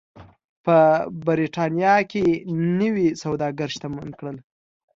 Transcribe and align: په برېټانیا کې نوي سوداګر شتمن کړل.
په 0.65 0.77
برېټانیا 1.27 1.95
کې 2.11 2.25
نوي 2.79 3.07
سوداګر 3.23 3.67
شتمن 3.75 4.07
کړل. 4.19 4.37